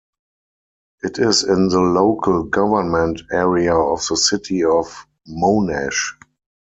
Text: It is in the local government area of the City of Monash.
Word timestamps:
It 1.03 1.19
is 1.19 1.43
in 1.43 1.67
the 1.67 1.79
local 1.79 2.45
government 2.45 3.21
area 3.31 3.75
of 3.75 3.99
the 4.07 4.17
City 4.17 4.63
of 4.63 5.05
Monash. 5.29 6.13